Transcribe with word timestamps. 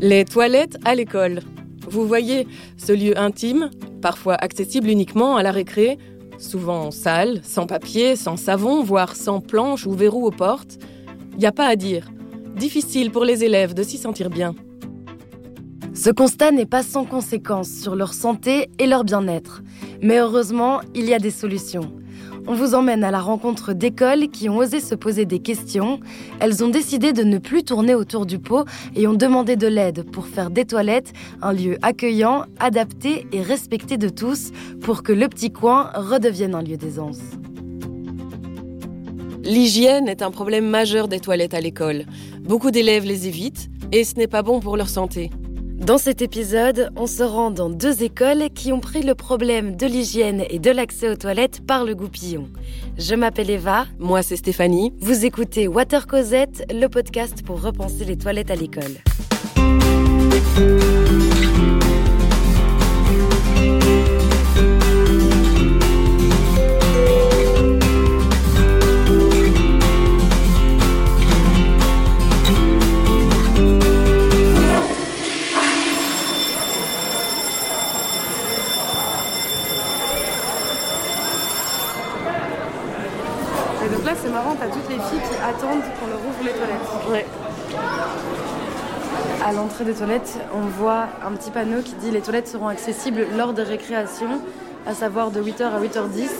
Les 0.00 0.24
toilettes 0.24 0.78
à 0.84 0.94
l'école. 0.94 1.40
Vous 1.88 2.06
voyez, 2.06 2.48
ce 2.76 2.92
lieu 2.92 3.18
intime, 3.18 3.70
parfois 4.00 4.34
accessible 4.34 4.88
uniquement 4.88 5.36
à 5.36 5.42
la 5.42 5.50
récré, 5.50 5.98
souvent 6.38 6.90
sale, 6.90 7.40
sans 7.44 7.66
papier, 7.66 8.16
sans 8.16 8.36
savon, 8.36 8.82
voire 8.82 9.14
sans 9.14 9.40
planche 9.40 9.86
ou 9.86 9.92
verrou 9.92 10.26
aux 10.26 10.30
portes. 10.30 10.78
Il 11.32 11.38
n'y 11.38 11.46
a 11.46 11.52
pas 11.52 11.66
à 11.66 11.76
dire. 11.76 12.10
Difficile 12.56 13.10
pour 13.10 13.24
les 13.24 13.44
élèves 13.44 13.74
de 13.74 13.82
s'y 13.82 13.98
sentir 13.98 14.30
bien. 14.30 14.54
Ce 15.94 16.10
constat 16.10 16.50
n'est 16.50 16.66
pas 16.66 16.82
sans 16.82 17.04
conséquence 17.04 17.68
sur 17.68 17.94
leur 17.94 18.14
santé 18.14 18.70
et 18.78 18.86
leur 18.86 19.04
bien-être. 19.04 19.62
Mais 20.00 20.18
heureusement, 20.18 20.80
il 20.94 21.04
y 21.04 21.12
a 21.12 21.18
des 21.18 21.30
solutions. 21.30 21.92
On 22.46 22.54
vous 22.54 22.74
emmène 22.74 23.04
à 23.04 23.10
la 23.10 23.20
rencontre 23.20 23.72
d'écoles 23.72 24.28
qui 24.28 24.48
ont 24.48 24.56
osé 24.56 24.80
se 24.80 24.94
poser 24.94 25.24
des 25.24 25.38
questions. 25.38 26.00
Elles 26.40 26.64
ont 26.64 26.68
décidé 26.68 27.12
de 27.12 27.22
ne 27.22 27.38
plus 27.38 27.62
tourner 27.64 27.94
autour 27.94 28.26
du 28.26 28.38
pot 28.38 28.64
et 28.96 29.06
ont 29.06 29.14
demandé 29.14 29.56
de 29.56 29.66
l'aide 29.66 30.04
pour 30.10 30.26
faire 30.26 30.50
des 30.50 30.64
toilettes 30.64 31.12
un 31.42 31.52
lieu 31.52 31.78
accueillant, 31.82 32.44
adapté 32.58 33.26
et 33.32 33.42
respecté 33.42 33.96
de 33.96 34.08
tous 34.08 34.50
pour 34.80 35.02
que 35.02 35.12
le 35.12 35.28
petit 35.28 35.52
coin 35.52 35.90
redevienne 35.94 36.54
un 36.54 36.62
lieu 36.62 36.76
d'aisance. 36.76 37.20
L'hygiène 39.42 40.08
est 40.08 40.22
un 40.22 40.30
problème 40.30 40.66
majeur 40.66 41.08
des 41.08 41.20
toilettes 41.20 41.54
à 41.54 41.60
l'école. 41.60 42.04
Beaucoup 42.40 42.70
d'élèves 42.70 43.04
les 43.04 43.26
évitent 43.26 43.68
et 43.92 44.04
ce 44.04 44.16
n'est 44.16 44.28
pas 44.28 44.42
bon 44.42 44.60
pour 44.60 44.76
leur 44.76 44.88
santé. 44.88 45.30
Dans 45.80 45.96
cet 45.96 46.20
épisode, 46.20 46.90
on 46.94 47.06
se 47.06 47.22
rend 47.22 47.50
dans 47.50 47.70
deux 47.70 48.02
écoles 48.02 48.50
qui 48.54 48.70
ont 48.70 48.80
pris 48.80 49.00
le 49.00 49.14
problème 49.14 49.76
de 49.76 49.86
l'hygiène 49.86 50.44
et 50.50 50.58
de 50.58 50.70
l'accès 50.70 51.08
aux 51.08 51.16
toilettes 51.16 51.66
par 51.66 51.84
le 51.84 51.94
goupillon. 51.94 52.50
Je 52.98 53.14
m'appelle 53.14 53.48
Eva. 53.48 53.86
Moi, 53.98 54.22
c'est 54.22 54.36
Stéphanie. 54.36 54.92
Vous 55.00 55.24
écoutez 55.24 55.68
Water 55.68 56.06
Cosette, 56.06 56.70
le 56.70 56.86
podcast 56.88 57.42
pour 57.46 57.62
repenser 57.62 58.04
les 58.04 58.18
toilettes 58.18 58.50
à 58.50 58.56
l'école. 58.56 58.98
À 89.44 89.52
l'entrée 89.52 89.84
des 89.84 89.92
toilettes, 89.94 90.38
on 90.54 90.60
voit 90.60 91.06
un 91.26 91.32
petit 91.32 91.50
panneau 91.50 91.82
qui 91.82 91.94
dit 91.94 92.10
les 92.10 92.20
toilettes 92.20 92.48
seront 92.48 92.68
accessibles 92.68 93.26
lors 93.36 93.52
des 93.52 93.62
récréations, 93.62 94.40
à 94.86 94.94
savoir 94.94 95.30
de 95.30 95.42
8h 95.42 95.64
à 95.64 95.80
8h10, 95.80 96.30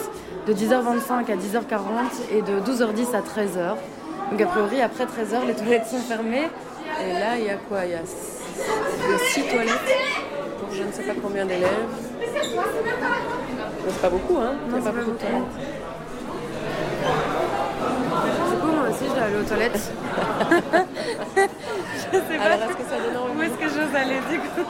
de 0.47 0.55
10h25 0.55 1.31
à 1.31 1.37
10h40 1.37 1.79
et 2.33 2.43
de 2.43 2.61
12h10 2.61 3.15
à 3.15 3.21
13h. 3.21 3.77
Donc 4.31 4.41
a 4.41 4.47
priori, 4.47 4.81
après 4.81 5.05
13h, 5.05 5.47
les 5.47 5.55
toilettes 5.55 5.87
sont 5.87 5.99
fermées. 5.99 6.49
Et 7.03 7.13
là, 7.13 7.37
il 7.39 7.45
y 7.45 7.51
a 7.51 7.57
quoi? 7.57 7.85
Il 7.85 7.91
y 7.91 7.95
a 7.95 8.01
6 9.33 9.43
toilettes 9.43 9.73
pour 10.61 10.75
je 10.75 10.83
ne 10.83 10.93
sais 10.93 11.03
pas 11.03 11.15
combien 11.23 11.45
d'élèves. 11.45 11.69
C'est 13.89 14.01
pas 14.01 14.11
beaucoup, 14.11 14.37
hein 14.39 14.53
Il 14.67 14.73
n'y 14.73 14.79
a 14.79 14.83
pas, 14.83 14.91
beaucoup 14.91 15.11
de 15.11 15.17
toilettes. 15.17 15.43
Du 18.51 18.57
coup, 18.57 18.67
moi 18.67 18.90
aussi, 19.01 19.09
je 19.09 19.15
dois 19.15 19.25
aller 19.25 19.37
aux 19.37 19.45
toilettes. 19.45 19.73
je 21.37 22.19
sais 22.19 22.39
pas. 22.39 22.45
Alors, 22.45 22.71
est-ce 22.71 22.77
que 22.77 22.83
ça 22.85 22.99
donne 22.99 23.17
envie 23.17 23.39
Où 23.39 23.43
est-ce 23.43 23.55
que 23.55 23.69
j'ose 23.69 23.95
aller 23.95 24.21
du 24.31 24.39
coup 24.39 24.65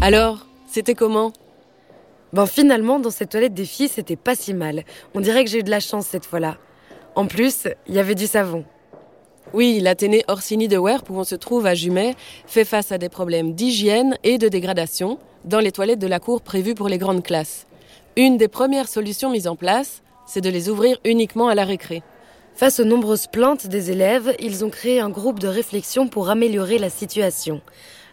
Alors, 0.00 0.46
c'était 0.66 0.94
comment? 0.94 1.32
Bon, 2.32 2.46
finalement, 2.46 3.00
dans 3.00 3.10
cette 3.10 3.30
toilette 3.30 3.54
des 3.54 3.64
filles, 3.64 3.88
c'était 3.88 4.16
pas 4.16 4.34
si 4.34 4.54
mal. 4.54 4.84
On 5.14 5.20
dirait 5.20 5.44
que 5.44 5.50
j'ai 5.50 5.58
eu 5.58 5.64
de 5.64 5.70
la 5.70 5.80
chance 5.80 6.06
cette 6.06 6.24
fois-là. 6.26 6.56
En 7.16 7.26
plus, 7.26 7.66
il 7.88 7.94
y 7.94 7.98
avait 7.98 8.14
du 8.14 8.26
savon. 8.26 8.64
Oui, 9.52 9.80
l'Athénée 9.80 10.22
Orsini 10.28 10.68
de 10.68 10.78
Werp, 10.78 11.10
où 11.10 11.16
on 11.16 11.24
se 11.24 11.34
trouve 11.34 11.66
à 11.66 11.74
Jumet, 11.74 12.14
fait 12.46 12.64
face 12.64 12.92
à 12.92 12.98
des 12.98 13.08
problèmes 13.08 13.54
d'hygiène 13.54 14.16
et 14.22 14.38
de 14.38 14.46
dégradation 14.46 15.18
dans 15.44 15.58
les 15.58 15.72
toilettes 15.72 15.98
de 15.98 16.06
la 16.06 16.20
cour 16.20 16.40
prévues 16.40 16.76
pour 16.76 16.88
les 16.88 16.98
grandes 16.98 17.24
classes. 17.24 17.66
Une 18.16 18.36
des 18.36 18.48
premières 18.48 18.88
solutions 18.88 19.30
mises 19.30 19.46
en 19.46 19.54
place, 19.54 20.02
c'est 20.26 20.40
de 20.40 20.50
les 20.50 20.68
ouvrir 20.68 20.98
uniquement 21.04 21.48
à 21.48 21.54
la 21.54 21.64
récré. 21.64 22.02
Face 22.54 22.80
aux 22.80 22.84
nombreuses 22.84 23.28
plaintes 23.28 23.68
des 23.68 23.92
élèves, 23.92 24.34
ils 24.40 24.64
ont 24.64 24.70
créé 24.70 25.00
un 25.00 25.10
groupe 25.10 25.38
de 25.38 25.46
réflexion 25.46 26.08
pour 26.08 26.28
améliorer 26.28 26.78
la 26.78 26.90
situation. 26.90 27.60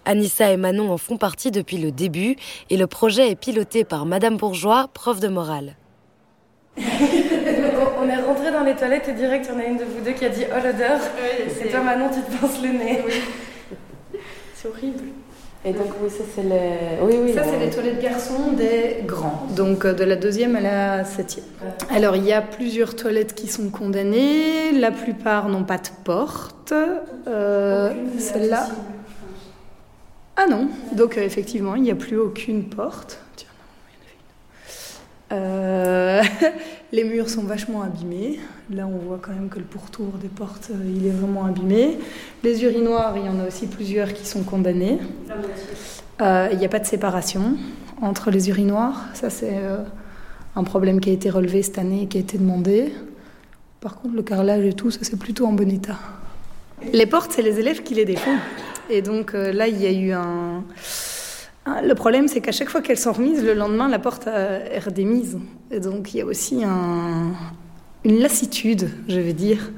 Anissa 0.06 0.52
et 0.52 0.58
Manon 0.58 0.92
en 0.92 0.98
font 0.98 1.18
partie 1.18 1.50
depuis 1.50 1.78
le 1.78 1.92
début 1.92 2.36
et 2.70 2.78
le 2.78 2.86
projet 2.86 3.32
est 3.32 3.36
piloté 3.36 3.84
par 3.84 4.06
Madame 4.06 4.38
Bourgeois, 4.38 4.88
prof 4.94 5.20
de 5.20 5.28
morale. 5.30 5.76
on 6.78 8.08
est 8.08 8.22
rentré 8.22 8.52
dans 8.52 8.64
les 8.64 8.76
toilettes 8.76 9.10
et 9.10 9.14
direct, 9.14 9.50
il 9.50 9.54
y 9.54 9.58
en 9.58 9.60
a 9.60 9.66
une 9.66 9.78
de 9.78 9.84
vous 9.84 10.06
deux 10.06 10.12
qui 10.12 10.26
a 10.26 10.30
dit 10.30 10.46
Oh 10.50 10.60
l'odeur 10.64 11.00
Et 11.60 11.70
toi, 11.70 11.82
Manon, 11.82 12.10
tu 12.10 12.22
te 12.22 12.40
penses 12.40 12.62
le 12.62 12.70
nez. 12.70 13.04
C'est 14.54 14.68
horrible. 14.68 15.06
Et 15.66 15.74
donc, 15.74 15.88
oui, 16.02 16.10
ça, 16.10 16.24
c'est 16.34 16.44
les... 16.44 17.02
Oui, 17.02 17.16
oui, 17.22 17.34
Ça, 17.34 17.44
c'est 17.44 17.60
les 17.60 17.70
toilettes 17.70 18.02
garçons 18.02 18.54
des 18.54 19.04
grands, 19.06 19.48
donc 19.56 19.86
euh, 19.86 19.94
de 19.94 20.04
la 20.04 20.16
deuxième 20.16 20.56
à 20.56 20.62
la 20.62 21.04
septième. 21.04 21.46
Alors, 21.90 22.16
il 22.16 22.24
y 22.24 22.32
a 22.32 22.42
plusieurs 22.42 22.96
toilettes 22.96 23.34
qui 23.34 23.48
sont 23.48 23.70
condamnées, 23.70 24.72
la 24.72 24.92
plupart 24.92 25.50
n'ont 25.50 25.64
pas 25.66 25.78
de 25.78 25.90
porte. 26.06 26.74
Euh, 27.28 27.92
Celle-là. 28.18 28.68
Ah 30.40 30.46
non, 30.48 30.70
donc 30.94 31.18
euh, 31.18 31.22
effectivement, 31.22 31.76
il 31.76 31.82
n'y 31.82 31.92
a 31.92 31.96
plus 31.96 32.18
aucune 32.18 32.64
porte. 32.70 33.20
Tiens, 33.36 33.50
non, 33.58 33.66
il 33.90 33.94
y 33.94 33.98
en 33.98 34.02
avait 34.04 35.42
une. 35.42 35.44
Euh, 35.44 35.87
les 36.92 37.04
murs 37.04 37.30
sont 37.30 37.44
vachement 37.44 37.82
abîmés. 37.82 38.40
Là, 38.72 38.88
on 38.88 38.98
voit 38.98 39.20
quand 39.22 39.34
même 39.34 39.50
que 39.50 39.60
le 39.60 39.66
pourtour 39.66 40.14
des 40.22 40.28
portes, 40.28 40.70
euh, 40.72 40.92
il 40.96 41.06
est 41.06 41.12
vraiment 41.12 41.46
abîmé. 41.46 41.98
Les 42.44 42.64
urinoirs, 42.64 43.16
il 43.18 43.26
y 43.26 43.30
en 43.30 43.40
a 43.40 43.48
aussi 43.48 43.68
plusieurs 43.68 44.14
qui 44.14 44.26
sont 44.26 44.44
condamnés. 44.44 45.00
Euh, 46.22 46.50
il 46.52 46.58
n'y 46.58 46.66
a 46.66 46.70
pas 46.70 46.80
de 46.80 46.86
séparation 46.86 47.58
entre 48.02 48.32
les 48.32 48.50
urinoirs. 48.50 49.06
Ça, 49.14 49.30
c'est 49.30 49.58
euh, 49.58 49.84
un 50.56 50.64
problème 50.64 51.00
qui 51.00 51.10
a 51.10 51.14
été 51.14 51.30
relevé 51.30 51.62
cette 51.62 51.78
année 51.78 52.04
et 52.04 52.08
qui 52.08 52.18
a 52.18 52.22
été 52.22 52.38
demandé. 52.38 52.94
Par 53.82 53.96
contre, 54.00 54.16
le 54.16 54.24
carrelage 54.24 54.66
et 54.66 54.74
tout, 54.74 54.92
ça, 54.92 55.00
c'est 55.02 55.20
plutôt 55.20 55.46
en 55.46 55.54
bon 55.54 55.70
état. 55.70 56.00
Les 56.94 57.06
portes, 57.06 57.32
c'est 57.34 57.42
les 57.42 57.60
élèves 57.60 57.84
qui 57.84 57.96
les 57.96 58.06
défont. 58.06 58.38
Et 58.90 59.02
donc 59.02 59.34
euh, 59.34 59.52
là, 59.52 59.68
il 59.68 59.82
y 59.82 59.86
a 59.86 59.92
eu 59.92 60.12
un... 60.12 60.64
un- 61.68 61.82
Le 61.82 61.94
problème, 61.96 62.28
c'est 62.28 62.42
qu'à 62.42 62.52
chaque 62.52 62.70
fois 62.70 62.82
qu'elles 62.82 62.98
sont 62.98 63.14
remises, 63.14 63.44
le 63.44 63.54
lendemain, 63.54 63.88
la 63.88 64.00
porte 64.00 64.28
euh, 64.28 64.66
est 64.72 64.80
redémise. 64.80 65.38
Et 65.72 65.80
donc, 65.80 66.14
il 66.14 66.18
y 66.18 66.22
a 66.22 66.26
aussi 66.26 66.64
un- 66.64 67.32
une 68.04 68.20
lassitude, 68.20 68.90
je 69.10 69.20
vais 69.20 69.34
dire, 69.34 69.72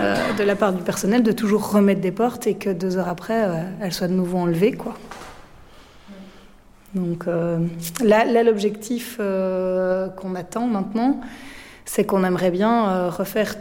euh, 0.00 0.14
de 0.38 0.42
la 0.42 0.56
part 0.56 0.72
du 0.72 0.82
personnel 0.82 1.22
de 1.22 1.32
toujours 1.32 1.70
remettre 1.70 2.00
des 2.00 2.10
portes 2.12 2.46
et 2.46 2.54
que 2.54 2.70
deux 2.70 2.96
heures 2.96 3.08
après, 3.08 3.44
euh, 3.44 3.54
elles 3.80 3.92
soient 3.92 4.08
de 4.08 4.14
nouveau 4.14 4.38
enlevées, 4.38 4.72
quoi. 4.72 4.94
Donc 6.94 7.26
là, 8.02 8.42
l'objectif 8.42 9.18
qu'on 9.18 10.34
attend 10.34 10.66
maintenant, 10.66 11.20
c'est 11.84 12.04
qu'on 12.04 12.24
aimerait 12.24 12.50
bien 12.50 13.10
refaire 13.10 13.54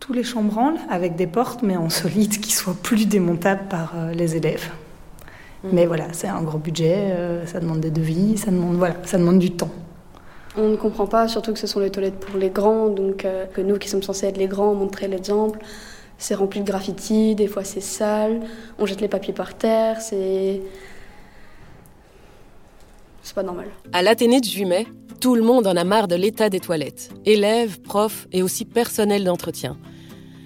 tous 0.00 0.12
les 0.12 0.24
chambranles 0.24 0.76
avec 0.90 1.14
des 1.16 1.26
portes, 1.28 1.62
mais 1.62 1.76
en 1.76 1.90
solide, 1.90 2.40
qui 2.40 2.52
soient 2.52 2.76
plus 2.82 3.06
démontables 3.06 3.68
par 3.68 3.92
les 4.14 4.36
élèves. 4.36 4.68
Mais 5.64 5.86
voilà, 5.86 6.12
c'est 6.12 6.28
un 6.28 6.42
gros 6.42 6.58
budget, 6.58 6.96
euh, 6.96 7.44
ça 7.46 7.58
demande 7.58 7.80
des 7.80 7.90
devis, 7.90 8.38
ça 8.38 8.50
demande, 8.50 8.76
voilà, 8.76 8.94
ça 9.04 9.18
demande 9.18 9.38
du 9.38 9.50
temps. 9.50 9.70
On 10.56 10.68
ne 10.68 10.76
comprend 10.76 11.06
pas, 11.06 11.28
surtout 11.28 11.52
que 11.52 11.58
ce 11.58 11.66
sont 11.66 11.80
les 11.80 11.90
toilettes 11.90 12.18
pour 12.20 12.38
les 12.38 12.50
grands, 12.50 12.88
donc 12.88 13.24
euh, 13.24 13.46
que 13.46 13.60
nous 13.60 13.76
qui 13.78 13.88
sommes 13.88 14.02
censés 14.02 14.26
être 14.26 14.38
les 14.38 14.46
grands, 14.46 14.74
montrer 14.74 15.08
l'exemple. 15.08 15.58
C'est 16.16 16.34
rempli 16.34 16.60
de 16.60 16.66
graffitis, 16.66 17.34
des 17.34 17.46
fois 17.46 17.64
c'est 17.64 17.80
sale, 17.80 18.40
on 18.78 18.86
jette 18.86 19.00
les 19.00 19.08
papiers 19.08 19.32
par 19.34 19.54
terre, 19.54 20.00
c'est. 20.00 20.60
C'est 23.22 23.34
pas 23.34 23.42
normal. 23.42 23.66
À 23.92 24.02
l'Athénée 24.02 24.40
de 24.40 24.46
Jumet, 24.46 24.86
tout 25.20 25.34
le 25.34 25.42
monde 25.42 25.66
en 25.66 25.76
a 25.76 25.84
marre 25.84 26.08
de 26.08 26.14
l'état 26.14 26.48
des 26.48 26.60
toilettes. 26.60 27.10
Élèves, 27.26 27.80
profs 27.80 28.26
et 28.32 28.42
aussi 28.42 28.64
personnel 28.64 29.24
d'entretien. 29.24 29.76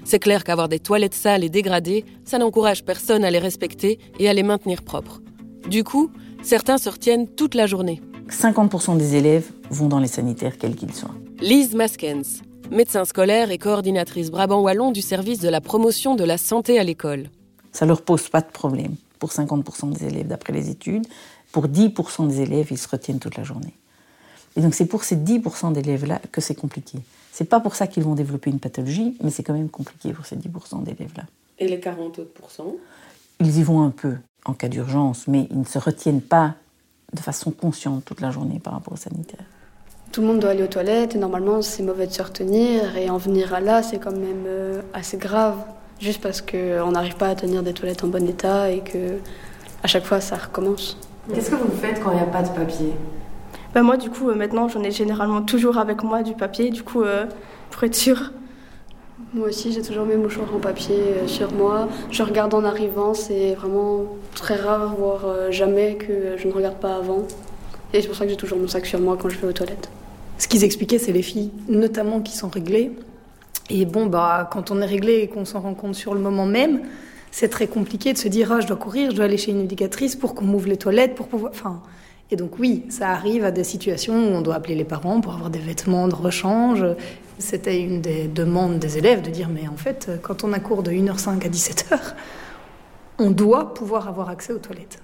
C'est 0.05 0.19
clair 0.19 0.45
qu'avoir 0.45 0.69
des 0.69 0.81
toilettes 0.81 1.15
sales 1.15 1.45
et 1.45 1.49
dégradées, 1.49 2.05
ça 2.25 2.39
n'encourage 2.39 2.85
personne 2.85 3.25
à 3.25 3.31
les 3.31 3.39
respecter 3.39 3.99
et 4.19 4.29
à 4.29 4.33
les 4.33 4.43
maintenir 4.43 4.83
propres. 4.83 5.21
Du 5.69 5.85
coup, 5.85 6.11
certains 6.43 6.79
se 6.79 6.89
retiennent 6.89 7.29
toute 7.29 7.55
la 7.55 7.67
journée. 7.67 8.03
50% 8.29 8.97
des 8.97 9.15
élèves 9.17 9.51
vont 9.71 9.89
dans 9.89 10.01
les 10.01 10.09
sanitaires, 10.09 10.59
quels 10.59 10.75
qu'ils 10.75 10.95
soient. 10.95 11.15
Lise 11.41 11.75
Maskens, 11.75 12.43
médecin 12.71 13.05
scolaire 13.05 13.51
et 13.51 13.59
coordinatrice 13.59 14.31
Brabant-Wallon 14.31 14.91
du 14.91 15.03
service 15.03 15.39
de 15.39 15.49
la 15.49 15.61
promotion 15.61 16.15
de 16.15 16.25
la 16.25 16.39
santé 16.39 16.79
à 16.79 16.85
l'école. 16.85 17.31
Ça 17.73 17.87
leur 17.87 18.03
pose 18.03 18.29
pas 18.29 18.41
de 18.41 18.51
problème 18.51 18.97
pour 19.19 19.31
50% 19.31 19.93
des 19.93 20.07
élèves 20.07 20.27
d'après 20.27 20.53
les 20.53 20.69
études. 20.69 21.07
Pour 21.53 21.69
10% 21.69 22.29
des 22.29 22.41
élèves, 22.41 22.69
ils 22.71 22.79
se 22.79 22.89
retiennent 22.89 23.19
toute 23.21 23.37
la 23.37 23.45
journée. 23.45 23.75
Et 24.57 24.61
donc 24.61 24.75
c'est 24.75 24.87
pour 24.87 25.05
ces 25.05 25.17
10% 25.17 25.73
d'élèves-là 25.73 26.21
que 26.31 26.41
c'est 26.41 26.55
compliqué. 26.55 26.99
C'est 27.33 27.47
pas 27.47 27.61
pour 27.61 27.75
ça 27.75 27.87
qu'ils 27.87 28.05
vont 28.05 28.15
développer 28.15 28.51
une 28.51 28.61
pathologie, 28.61 29.17
mais 29.23 29.31
c'est 29.31 29.43
quand 29.43 29.55
même 29.55 29.71
compliqué 29.71 30.13
pour 30.13 30.27
ces 30.27 30.37
10% 30.37 30.85
d'élèves-là. 30.85 31.25
Et 31.59 31.67
les 31.67 31.81
40 31.81 32.19
autres 32.19 32.31
Ils 33.41 33.59
y 33.59 33.63
vont 33.63 33.83
un 33.83 33.91
peu 33.91 34.17
en 34.45 34.53
cas 34.53 34.69
d'urgence, 34.69 35.27
mais 35.29 35.47
ils 35.51 35.61
ne 35.61 35.65
se 35.65 35.79
retiennent 35.79 36.21
pas 36.21 36.55
de 37.15 37.21
façon 37.21 37.51
consciente 37.51 38.05
toute 38.05 38.21
la 38.21 38.31
journée 38.31 38.59
par 38.59 38.75
rapport 38.75 38.93
au 38.93 38.97
sanitaire. 38.97 39.45
Tout 40.13 40.21
le 40.21 40.27
monde 40.27 40.41
doit 40.41 40.51
aller 40.51 40.63
aux 40.63 40.69
toilettes 40.69 41.15
et 41.15 41.19
normalement 41.19 41.63
c'est 41.63 41.83
mauvais 41.83 42.07
de 42.07 42.13
se 42.13 42.21
retenir 42.21 42.99
et 42.99 43.09
en 43.09 43.17
venir 43.17 43.55
à 43.55 43.61
là 43.61 43.83
c'est 43.83 43.99
quand 43.99 44.13
même 44.13 44.45
euh, 44.47 44.83
assez 44.93 45.17
grave 45.17 45.57
juste 46.01 46.21
parce 46.21 46.43
qu'on 46.43 46.91
n'arrive 46.91 47.17
pas 47.17 47.29
à 47.29 47.35
tenir 47.35 47.63
des 47.63 47.73
toilettes 47.73 48.05
en 48.05 48.09
bon 48.09 48.29
état 48.29 48.71
et 48.71 48.81
que 48.81 49.19
à 49.83 49.87
chaque 49.87 50.05
fois 50.05 50.21
ça 50.21 50.37
recommence. 50.37 50.99
Qu'est-ce 51.33 51.51
que 51.51 51.57
vous 51.57 51.75
faites 51.79 51.99
quand 52.01 52.11
il 52.11 52.17
n'y 52.17 52.23
a 52.23 52.27
pas 52.27 52.43
de 52.43 52.51
papier? 52.51 52.93
Bah 53.75 53.83
Moi 53.83 53.97
du 53.97 54.11
coup 54.11 54.29
euh, 54.29 54.35
maintenant 54.35 54.69
j'en 54.69 54.83
ai 54.83 54.91
généralement 54.91 55.43
toujours 55.43 55.79
avec 55.79 56.03
moi 56.03 56.23
du 56.23 56.35
papier 56.35 56.71
du 56.71 56.83
coup 56.83 57.03
euh, 57.03 57.27
pour 57.71 57.85
être 57.85 57.95
sûr. 57.95 58.33
Moi 59.35 59.49
aussi 59.49 59.73
j'ai 59.73 59.83
toujours 59.83 60.05
mes 60.05 60.17
mouchoirs 60.17 60.55
en 60.55 60.59
papier 60.59 60.99
sur 61.27 61.53
moi. 61.53 61.89
Je 62.11 62.23
regarde 62.23 62.53
en 62.55 62.65
arrivant, 62.65 63.15
c'est 63.15 63.55
vraiment 63.55 64.05
très 64.35 64.57
rare 64.57 64.95
voire 64.97 65.51
jamais 65.51 65.97
que 65.97 66.37
je 66.37 66.49
ne 66.49 66.53
regarde 66.53 66.77
pas 66.77 66.97
avant. 66.97 67.27
Et 67.95 68.01
c'est 68.01 68.09
pour 68.09 68.17
ça 68.17 68.25
que 68.25 68.31
j'ai 68.31 68.37
toujours 68.37 68.59
mon 68.59 68.69
sac 68.69 68.87
sur 68.87 69.01
moi 69.01 69.19
quand 69.21 69.29
je 69.29 69.39
vais 69.39 69.49
aux 69.49 69.53
toilettes. 69.53 69.91
Ce 70.39 70.49
qu'ils 70.49 70.65
expliquaient, 70.65 70.99
c'est 70.99 71.13
les 71.13 71.23
filles, 71.23 71.51
notamment, 71.69 72.21
qui 72.21 72.37
sont 72.37 72.49
réglées. 72.49 72.93
Et 73.71 73.85
bon, 73.85 74.07
bah, 74.07 74.49
quand 74.51 74.71
on 74.71 74.81
est 74.81 74.87
réglé 74.87 75.19
et 75.19 75.29
qu'on 75.29 75.45
s'en 75.45 75.61
rend 75.61 75.75
compte 75.75 75.95
sur 75.95 76.15
le 76.15 76.21
moment 76.21 76.47
même, 76.47 76.81
c'est 77.31 77.49
très 77.49 77.67
compliqué 77.67 78.13
de 78.13 78.19
se 78.19 78.29
dire 78.29 78.51
ah, 78.51 78.61
je 78.61 78.67
dois 78.67 78.77
courir, 78.77 79.11
je 79.11 79.17
dois 79.17 79.27
aller 79.27 79.37
chez 79.37 79.53
une 79.53 79.61
éducatrice 79.61 80.17
pour 80.17 80.35
qu'on 80.35 80.45
m'ouvre 80.45 80.69
les 80.69 80.77
toilettes, 80.77 81.15
pour 81.15 81.29
pouvoir. 81.29 81.53
Enfin, 81.55 81.81
et 82.31 82.37
donc, 82.37 82.59
oui, 82.59 82.85
ça 82.89 83.11
arrive 83.11 83.45
à 83.45 83.51
des 83.51 83.65
situations 83.65 84.15
où 84.15 84.35
on 84.35 84.41
doit 84.41 84.55
appeler 84.55 84.75
les 84.75 84.85
parents 84.85 85.21
pour 85.21 85.35
avoir 85.35 85.51
des 85.51 85.59
vêtements 85.59 86.09
de 86.09 86.15
rechange. 86.15 86.85
C'était 87.39 87.81
une 87.81 88.01
des 88.01 88.27
demandes 88.27 88.79
des 88.79 88.97
élèves 88.97 89.21
de 89.21 89.31
dire 89.31 89.49
mais 89.49 89.69
en 89.69 89.77
fait, 89.77 90.11
quand 90.23 90.45
on 90.45 90.53
a 90.53 90.59
cours 90.59 90.83
de 90.83 90.91
1h05 90.93 91.45
à 91.45 91.49
17h, 91.49 91.99
on 93.19 93.31
doit 93.31 93.75
pouvoir 93.75 94.09
avoir 94.09 94.31
accès 94.31 94.53
aux 94.53 94.59
toilettes. 94.59 95.03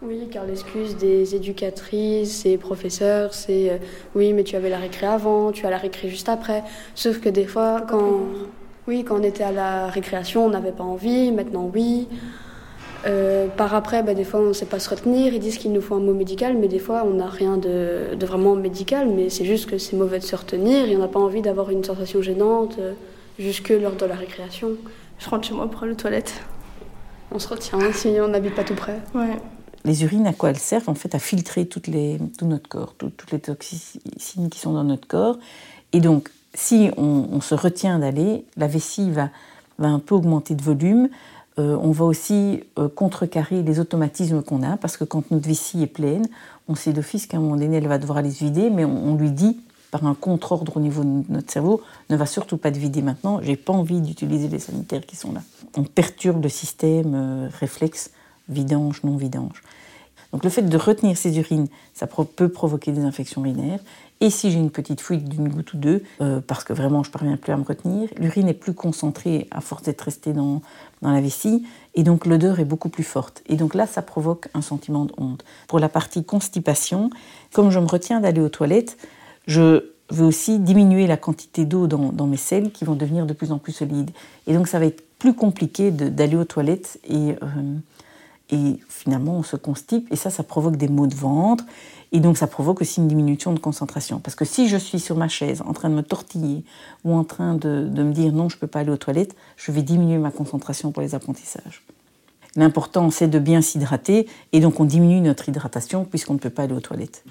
Oui, 0.00 0.28
car 0.30 0.44
l'excuse 0.44 0.96
des 0.96 1.34
éducatrices 1.34 2.46
et 2.46 2.56
professeurs, 2.56 3.34
c'est 3.34 3.70
euh, 3.70 3.78
oui, 4.14 4.32
mais 4.32 4.44
tu 4.44 4.54
avais 4.54 4.70
la 4.70 4.78
récré 4.78 5.06
avant, 5.06 5.50
tu 5.50 5.66
as 5.66 5.70
la 5.70 5.76
récré 5.76 6.08
juste 6.08 6.28
après. 6.28 6.62
Sauf 6.94 7.20
que 7.20 7.28
des 7.28 7.46
fois, 7.46 7.82
quand, 7.88 8.20
oui, 8.86 9.02
quand 9.02 9.18
on 9.18 9.22
était 9.24 9.42
à 9.42 9.50
la 9.50 9.88
récréation, 9.88 10.46
on 10.46 10.50
n'avait 10.50 10.72
pas 10.72 10.84
envie, 10.84 11.32
maintenant 11.32 11.68
oui. 11.74 12.06
Euh, 13.06 13.46
par 13.48 13.74
après, 13.74 14.02
bah, 14.02 14.14
des 14.14 14.24
fois, 14.24 14.40
on 14.40 14.48
ne 14.48 14.52
sait 14.52 14.66
pas 14.66 14.78
se 14.78 14.90
retenir. 14.90 15.32
Ils 15.32 15.40
disent 15.40 15.58
qu'il 15.58 15.72
nous 15.72 15.80
faut 15.80 15.94
un 15.94 16.00
mot 16.00 16.14
médical, 16.14 16.56
mais 16.58 16.68
des 16.68 16.78
fois, 16.78 17.04
on 17.06 17.14
n'a 17.14 17.28
rien 17.28 17.56
de, 17.56 18.14
de, 18.14 18.26
vraiment 18.26 18.56
médical. 18.56 19.08
Mais 19.08 19.30
c'est 19.30 19.44
juste 19.44 19.70
que 19.70 19.78
c'est 19.78 19.96
mauvais 19.96 20.18
de 20.18 20.24
se 20.24 20.36
retenir 20.36 20.88
et 20.88 20.96
on 20.96 21.00
n'a 21.00 21.08
pas 21.08 21.20
envie 21.20 21.42
d'avoir 21.42 21.70
une 21.70 21.84
sensation 21.84 22.22
gênante 22.22 22.76
euh, 22.78 22.92
jusque 23.38 23.70
lors 23.70 23.92
de 23.92 24.06
la 24.06 24.16
récréation. 24.16 24.70
Je 25.18 25.28
rentre 25.28 25.46
chez 25.46 25.54
moi 25.54 25.70
pour 25.70 25.82
aller 25.82 25.92
aux 25.92 25.96
toilettes. 25.96 26.34
On 27.30 27.38
se 27.38 27.48
retient 27.48 27.78
si 27.92 28.08
on 28.20 28.28
n'habite 28.28 28.54
pas 28.54 28.64
tout 28.64 28.74
près. 28.74 28.98
Ouais 29.14 29.36
les 29.84 30.04
urines, 30.04 30.26
à 30.26 30.32
quoi 30.32 30.50
elles 30.50 30.58
servent 30.58 30.88
En 30.88 30.94
fait, 30.94 31.14
à 31.14 31.18
filtrer 31.18 31.66
toutes 31.66 31.86
les, 31.86 32.18
tout 32.36 32.46
notre 32.46 32.68
corps, 32.68 32.94
toutes 32.94 33.30
les 33.32 33.40
toxines 33.40 34.50
qui 34.50 34.58
sont 34.58 34.72
dans 34.72 34.84
notre 34.84 35.06
corps. 35.06 35.38
Et 35.92 36.00
donc, 36.00 36.30
si 36.54 36.90
on, 36.96 37.40
se 37.40 37.54
retient 37.54 37.98
d'aller, 37.98 38.44
la 38.56 38.66
vessie 38.66 39.10
va, 39.10 39.30
va, 39.78 39.88
un 39.88 39.98
peu 39.98 40.14
augmenter 40.14 40.54
de 40.54 40.62
volume. 40.62 41.08
Euh, 41.58 41.76
on 41.80 41.90
va 41.90 42.04
aussi 42.04 42.62
euh, 42.78 42.88
contrecarrer 42.88 43.62
les 43.62 43.80
automatismes 43.80 44.42
qu'on 44.42 44.62
a, 44.62 44.76
parce 44.76 44.96
que 44.96 45.04
quand 45.04 45.30
notre 45.30 45.48
vessie 45.48 45.82
est 45.82 45.88
pleine, 45.88 46.26
on 46.68 46.74
sait 46.74 46.92
d'office 46.92 47.26
qu'à 47.26 47.38
un 47.38 47.40
moment 47.40 47.56
donné, 47.56 47.76
elle 47.76 47.88
va 47.88 47.98
devoir 47.98 48.18
aller 48.18 48.30
se 48.30 48.44
vider, 48.44 48.70
mais 48.70 48.84
on, 48.84 49.16
lui 49.16 49.30
dit, 49.32 49.58
par 49.90 50.06
un 50.06 50.14
contre-ordre 50.14 50.76
au 50.76 50.80
niveau 50.80 51.02
de 51.02 51.24
notre 51.28 51.50
cerveau, 51.50 51.82
ne 52.10 52.16
va 52.16 52.26
surtout 52.26 52.58
pas 52.58 52.70
te 52.70 52.78
vider 52.78 53.02
maintenant, 53.02 53.40
j'ai 53.42 53.56
pas 53.56 53.72
envie 53.72 54.00
d'utiliser 54.00 54.48
les 54.48 54.60
sanitaires 54.60 55.04
qui 55.04 55.16
sont 55.16 55.32
là. 55.32 55.42
On 55.76 55.82
perturbe 55.82 56.42
le 56.42 56.48
système 56.48 57.14
euh, 57.14 57.48
réflexe 57.58 58.10
vidange, 58.48 59.02
non 59.02 59.16
vidange. 59.16 59.62
Donc 60.32 60.44
le 60.44 60.50
fait 60.50 60.62
de 60.62 60.76
retenir 60.76 61.16
ces 61.16 61.38
urines, 61.38 61.68
ça 61.94 62.06
peut 62.06 62.48
provoquer 62.50 62.92
des 62.92 63.02
infections 63.02 63.42
urinaires. 63.44 63.80
Et 64.20 64.30
si 64.30 64.50
j'ai 64.50 64.58
une 64.58 64.70
petite 64.70 65.00
fuite 65.00 65.28
d'une 65.28 65.48
goutte 65.48 65.74
ou 65.74 65.76
deux, 65.76 66.02
euh, 66.20 66.40
parce 66.44 66.64
que 66.64 66.72
vraiment 66.72 67.04
je 67.04 67.10
parviens 67.10 67.36
plus 67.36 67.52
à 67.52 67.56
me 67.56 67.62
retenir, 67.62 68.08
l'urine 68.18 68.48
est 68.48 68.54
plus 68.54 68.74
concentrée 68.74 69.46
à 69.52 69.60
force 69.60 69.82
d'être 69.82 70.02
restée 70.02 70.32
dans, 70.32 70.60
dans 71.02 71.12
la 71.12 71.20
vessie, 71.20 71.64
et 71.94 72.02
donc 72.02 72.26
l'odeur 72.26 72.58
est 72.58 72.64
beaucoup 72.64 72.88
plus 72.88 73.04
forte. 73.04 73.42
Et 73.46 73.56
donc 73.56 73.74
là, 73.74 73.86
ça 73.86 74.02
provoque 74.02 74.48
un 74.54 74.62
sentiment 74.62 75.04
de 75.04 75.12
honte. 75.18 75.44
Pour 75.68 75.78
la 75.78 75.88
partie 75.88 76.24
constipation, 76.24 77.10
comme 77.52 77.70
je 77.70 77.78
me 77.78 77.86
retiens 77.86 78.20
d'aller 78.20 78.40
aux 78.40 78.48
toilettes, 78.48 78.98
je 79.46 79.92
veux 80.10 80.24
aussi 80.24 80.58
diminuer 80.58 81.06
la 81.06 81.16
quantité 81.16 81.64
d'eau 81.64 81.86
dans, 81.86 82.10
dans, 82.12 82.26
mes 82.26 82.36
selles 82.36 82.72
qui 82.72 82.84
vont 82.84 82.94
devenir 82.94 83.24
de 83.26 83.34
plus 83.34 83.52
en 83.52 83.58
plus 83.58 83.72
solides. 83.72 84.10
Et 84.46 84.54
donc 84.54 84.66
ça 84.66 84.78
va 84.78 84.86
être 84.86 85.04
plus 85.18 85.34
compliqué 85.34 85.90
d'aller 85.90 86.36
aux 86.36 86.44
toilettes 86.44 86.98
et... 87.08 87.32
Euh, 87.42 87.78
et 88.50 88.78
finalement 88.88 89.36
on 89.36 89.42
se 89.42 89.56
constipe 89.56 90.10
et 90.10 90.16
ça, 90.16 90.30
ça 90.30 90.42
provoque 90.42 90.76
des 90.76 90.88
maux 90.88 91.06
de 91.06 91.14
ventre 91.14 91.64
et 92.12 92.20
donc 92.20 92.38
ça 92.38 92.46
provoque 92.46 92.80
aussi 92.80 93.00
une 93.00 93.08
diminution 93.08 93.52
de 93.52 93.58
concentration. 93.58 94.20
Parce 94.20 94.34
que 94.34 94.44
si 94.44 94.68
je 94.68 94.76
suis 94.76 95.00
sur 95.00 95.16
ma 95.16 95.28
chaise 95.28 95.62
en 95.66 95.72
train 95.72 95.90
de 95.90 95.94
me 95.94 96.02
tortiller 96.02 96.64
ou 97.04 97.14
en 97.14 97.24
train 97.24 97.54
de, 97.54 97.88
me 97.88 98.12
dire 98.12 98.32
non, 98.32 98.48
je 98.48 98.56
ne 98.56 98.60
peux 98.60 98.66
pas 98.66 98.80
aller 98.80 98.90
aux 98.90 98.96
toilettes, 98.96 99.34
je 99.56 99.72
vais 99.72 99.82
diminuer 99.82 100.18
ma 100.18 100.30
concentration 100.30 100.90
pour 100.92 101.02
les 101.02 101.14
apprentissages. 101.14 101.82
L'important, 102.56 103.10
c'est 103.10 103.28
de 103.28 103.38
bien 103.38 103.60
s'hydrater 103.60 104.26
et 104.52 104.60
donc 104.60 104.80
on 104.80 104.84
diminue 104.84 105.20
notre 105.20 105.48
hydratation 105.48 106.04
puisqu'on 106.04 106.34
ne 106.34 106.38
peut 106.38 106.50
pas 106.50 106.62
aller 106.62 106.74
aux 106.74 106.80
toilettes. 106.80 107.24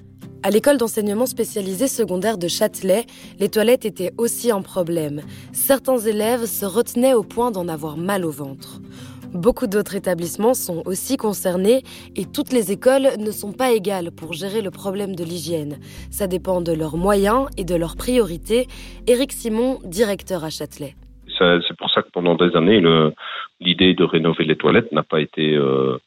À 0.43 0.51
l'école 0.51 0.77
d'enseignement 0.77 1.25
spécialisé 1.25 1.87
secondaire 1.87 2.37
de 2.37 2.47
Châtelet, 2.47 3.05
les 3.39 3.49
toilettes 3.49 3.85
étaient 3.85 4.13
aussi 4.17 4.51
un 4.51 4.61
problème. 4.61 5.21
Certains 5.51 5.97
élèves 5.97 6.45
se 6.45 6.65
retenaient 6.65 7.15
au 7.15 7.23
point 7.23 7.49
d'en 7.49 7.67
avoir 7.67 7.97
mal 7.97 8.23
au 8.23 8.31
ventre. 8.31 8.79
Beaucoup 9.33 9.67
d'autres 9.67 9.95
établissements 9.95 10.53
sont 10.53 10.83
aussi 10.85 11.17
concernés 11.17 11.83
et 12.15 12.25
toutes 12.25 12.53
les 12.53 12.71
écoles 12.71 13.09
ne 13.19 13.31
sont 13.31 13.51
pas 13.51 13.71
égales 13.71 14.11
pour 14.11 14.33
gérer 14.33 14.61
le 14.61 14.71
problème 14.71 15.15
de 15.15 15.23
l'hygiène. 15.23 15.77
Ça 16.11 16.27
dépend 16.27 16.61
de 16.61 16.71
leurs 16.71 16.97
moyens 16.97 17.47
et 17.57 17.65
de 17.65 17.75
leurs 17.75 17.97
priorités. 17.97 18.67
Éric 19.05 19.31
Simon, 19.31 19.79
directeur 19.83 20.43
à 20.43 20.49
Châtelet. 20.49 20.95
C'est 21.37 21.77
pour 21.77 21.91
ça 21.91 22.01
que 22.01 22.09
pendant 22.11 22.35
des 22.35 22.55
années, 22.55 22.81
l'idée 23.59 23.93
de 23.93 24.03
rénover 24.03 24.45
les 24.45 24.55
toilettes 24.55 24.91
n'a 24.91 25.03
pas 25.03 25.21
été 25.21 25.55
euh, 25.55 25.97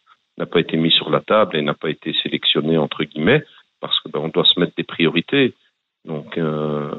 été 0.56 0.76
mise 0.76 0.94
sur 0.94 1.10
la 1.10 1.20
table 1.20 1.56
et 1.56 1.62
n'a 1.62 1.74
pas 1.74 1.90
été 1.90 2.14
sélectionnée 2.22 2.78
entre 2.78 3.04
guillemets 3.04 3.44
parce 3.80 4.00
que 4.00 4.08
ben, 4.08 4.28
doit 4.28 4.44
se 4.44 4.58
mettre 4.58 4.72
des 4.76 4.82
priorités. 4.82 5.54
Donc, 6.04 6.36
euh, 6.38 6.90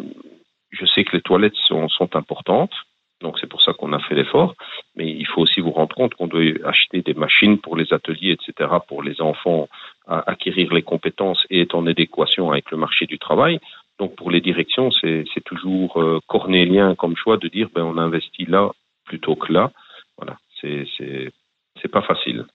je 0.69 0.85
sais 0.85 1.03
que 1.03 1.15
les 1.15 1.21
toilettes 1.21 1.55
sont 1.67 2.15
importantes. 2.15 2.73
Donc 3.21 3.37
c'est 3.39 3.47
pour 3.47 3.61
ça 3.61 3.73
qu'on 3.73 3.93
a 3.93 3.99
fait 3.99 4.15
l'effort. 4.15 4.55
Mais 4.95 5.09
il 5.09 5.25
faut 5.25 5.41
aussi 5.41 5.61
vous 5.61 5.71
rendre 5.71 5.95
compte 5.95 6.15
qu'on 6.15 6.27
doit 6.27 6.43
acheter 6.65 7.01
des 7.01 7.13
machines 7.13 7.57
pour 7.59 7.77
les 7.77 7.93
ateliers, 7.93 8.31
etc., 8.33 8.69
pour 8.87 9.03
les 9.03 9.21
enfants 9.21 9.69
à 10.07 10.29
acquérir 10.29 10.73
les 10.73 10.81
compétences 10.81 11.45
et 11.49 11.61
être 11.61 11.75
en 11.75 11.87
adéquation 11.87 12.51
avec 12.51 12.71
le 12.71 12.77
marché 12.77 13.05
du 13.05 13.17
travail. 13.17 13.59
Donc 13.99 14.15
pour 14.15 14.31
les 14.31 14.41
directions, 14.41 14.91
c'est 14.91 15.43
toujours 15.45 16.01
euh, 16.01 16.19
cornélien 16.27 16.95
comme 16.95 17.15
choix 17.15 17.37
de 17.37 17.47
dire 17.47 17.69
ben 17.73 17.83
on 17.83 17.97
investit 17.97 18.45
là 18.45 18.71
plutôt 19.05 19.35
que 19.35 19.53
là. 19.53 19.71
Voilà, 20.17 20.37
c'est 20.61 21.91
pas 21.91 22.01
facile. 22.01 22.45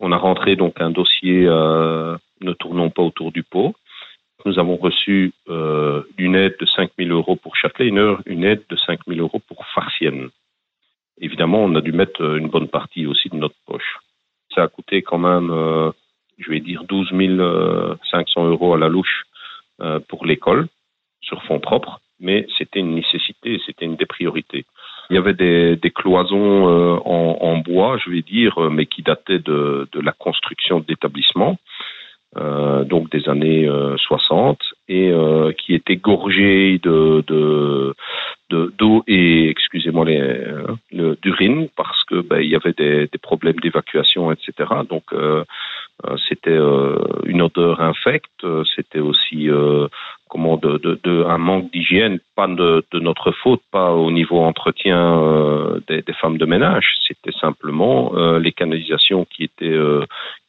On 0.00 0.12
a 0.12 0.16
rentré 0.16 0.56
donc 0.56 0.80
un 0.80 0.90
dossier 0.90 1.46
euh, 1.46 2.16
ne 2.40 2.52
tournons 2.52 2.90
pas 2.90 3.02
autour 3.02 3.32
du 3.32 3.42
pot 3.42 3.74
nous 4.44 4.58
avons 4.58 4.76
reçu 4.76 5.32
euh, 5.48 6.02
une 6.16 6.34
aide 6.34 6.56
de 6.60 6.66
5 6.66 6.90
000 6.98 7.10
euros 7.10 7.36
pour 7.36 7.56
Châtelet, 7.56 7.88
une, 7.88 8.16
une 8.26 8.44
aide 8.44 8.62
de 8.68 8.76
5 8.76 9.00
000 9.06 9.20
euros 9.20 9.40
pour 9.46 9.64
Farcienne. 9.74 10.28
Évidemment, 11.20 11.64
on 11.64 11.74
a 11.74 11.80
dû 11.80 11.92
mettre 11.92 12.22
euh, 12.22 12.38
une 12.38 12.48
bonne 12.48 12.68
partie 12.68 13.06
aussi 13.06 13.28
de 13.28 13.36
notre 13.36 13.56
poche. 13.66 13.98
Ça 14.54 14.62
a 14.62 14.68
coûté 14.68 15.02
quand 15.02 15.18
même, 15.18 15.50
euh, 15.50 15.90
je 16.38 16.50
vais 16.50 16.60
dire, 16.60 16.84
12 16.84 17.08
500 18.10 18.48
euros 18.48 18.74
à 18.74 18.78
la 18.78 18.88
louche 18.88 19.24
euh, 19.80 20.00
pour 20.08 20.26
l'école, 20.26 20.68
sur 21.20 21.42
fonds 21.44 21.60
propres, 21.60 22.00
mais 22.20 22.46
c'était 22.56 22.80
une 22.80 22.94
nécessité, 22.94 23.60
c'était 23.66 23.84
une 23.84 23.96
des 23.96 24.06
priorités. 24.06 24.64
Il 25.10 25.16
y 25.16 25.18
avait 25.18 25.34
des, 25.34 25.76
des 25.76 25.90
cloisons 25.90 26.68
euh, 26.68 26.98
en, 27.04 27.38
en, 27.40 27.58
bois, 27.58 27.98
je 28.04 28.10
vais 28.10 28.22
dire, 28.22 28.58
mais 28.70 28.86
qui 28.86 29.02
dataient 29.02 29.38
de, 29.38 29.88
de 29.92 30.00
la 30.00 30.12
construction 30.12 30.80
de 30.80 30.84
l'établissement. 30.88 31.58
Euh, 32.36 32.84
donc 32.84 33.10
des 33.10 33.26
années 33.28 33.66
60, 33.96 34.60
euh, 34.60 34.94
et 34.94 35.10
euh, 35.10 35.52
qui 35.52 35.74
était 35.74 35.96
gorgé 35.96 36.78
de 36.78 37.94
d'eau 38.50 39.04
et 39.06 39.48
excusez-moi 39.48 40.04
les 40.06 40.44
d'urine 41.22 41.68
parce 41.76 42.02
que 42.04 42.20
ben, 42.20 42.40
il 42.40 42.48
y 42.48 42.56
avait 42.56 42.72
des, 42.72 43.06
des 43.06 43.18
problèmes 43.18 43.60
d'évacuation 43.60 44.32
etc 44.32 44.52
donc 44.88 45.04
c'était 46.28 46.58
une 47.24 47.42
odeur 47.42 47.80
infecte. 47.80 48.46
C'était 48.76 49.00
aussi 49.00 49.48
comment 50.28 50.56
de, 50.56 50.78
de, 50.78 51.00
de, 51.02 51.24
un 51.24 51.38
manque 51.38 51.72
d'hygiène. 51.72 52.20
Pas 52.36 52.46
de, 52.46 52.84
de, 52.92 53.00
notre 53.00 53.32
faute 53.32 53.62
pas 53.72 53.92
au 53.92 54.10
niveau 54.10 54.38
entretien 54.38 55.80
des, 55.88 56.02
des, 56.02 56.12
femmes 56.12 56.38
de 56.38 56.46
ménage. 56.46 56.94
C'était 57.06 57.36
simplement 57.38 58.12
les 58.38 58.52
canalisations 58.52 59.24
qui 59.24 59.44
étaient 59.44 59.78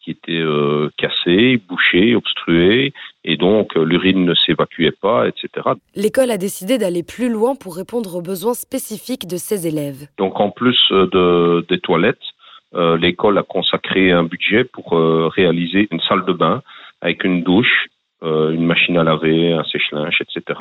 qui 0.02 0.12
étaient 0.12 0.46
cassées 0.98 1.58
bouchées 1.68 2.16
obstruées 2.16 2.94
et 3.30 3.38
donc 3.38 3.76
l'urine 3.76 4.26
ne 4.26 4.34
s'évacuait 4.34 4.98
pas, 5.00 5.28
etc. 5.28 5.70
L'école 5.96 6.32
a 6.32 6.38
décidé 6.38 6.80
d'aller 6.80 7.04
plus 7.04 7.30
loin 7.30 7.54
pour 7.56 7.76
répondre 7.76 8.16
aux 8.16 8.24
besoins 8.24 8.56
spécifiques 8.56 9.28
de 9.28 9.38
ses 9.38 9.68
élèves. 9.68 10.08
Donc 10.18 10.40
en 10.40 10.50
plus 10.50 10.82
de, 10.90 11.64
des 11.70 11.80
toilettes, 11.80 12.18
euh, 12.74 12.98
l'école 12.98 13.38
a 13.38 13.44
consacré 13.44 14.12
un 14.12 14.24
budget 14.24 14.64
pour 14.64 14.98
euh, 14.98 15.28
réaliser 15.28 15.88
une 15.92 16.02
salle 16.02 16.26
de 16.26 16.34
bain 16.34 16.64
avec 17.02 17.24
une 17.24 17.44
douche, 17.44 17.88
euh, 18.24 18.50
une 18.50 18.66
machine 18.66 18.98
à 18.98 19.04
laver, 19.04 19.54
un 19.54 19.64
sèche-linge, 19.64 20.22
etc. 20.22 20.60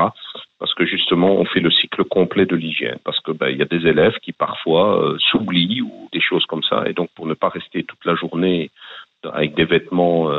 Parce 0.58 0.74
que 0.74 0.84
justement, 0.84 1.32
on 1.36 1.46
fait 1.46 1.60
le 1.60 1.70
cycle 1.70 2.04
complet 2.04 2.44
de 2.44 2.54
l'hygiène. 2.54 2.98
Parce 3.02 3.20
que 3.20 3.32
ben, 3.32 3.48
il 3.48 3.56
y 3.56 3.62
a 3.62 3.66
des 3.76 3.86
élèves 3.86 4.18
qui 4.20 4.32
parfois 4.32 5.16
s'oublient 5.30 5.80
ou 5.80 6.10
des 6.12 6.20
choses 6.20 6.44
comme 6.44 6.62
ça, 6.64 6.84
et 6.86 6.92
donc 6.92 7.08
pour 7.14 7.26
ne 7.26 7.34
pas 7.34 7.48
rester 7.48 7.82
toute 7.82 8.04
la 8.04 8.14
journée 8.14 8.70
avec 9.24 9.54
des 9.54 9.64
vêtements 9.64 10.30